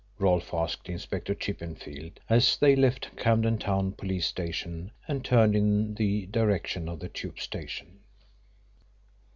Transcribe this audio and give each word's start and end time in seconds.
Rolfe 0.17 0.51
asked 0.51 0.89
Inspector 0.89 1.35
Chippenfield, 1.35 2.13
as 2.27 2.57
they 2.57 2.75
left 2.75 3.11
the 3.11 3.21
Camden 3.21 3.59
Town 3.59 3.91
Police 3.91 4.25
Station 4.25 4.89
and 5.07 5.23
turned 5.23 5.55
in 5.55 5.93
the 5.93 6.25
direction 6.25 6.89
of 6.89 6.99
the 6.99 7.07
Tube 7.07 7.37
station. 7.39 7.99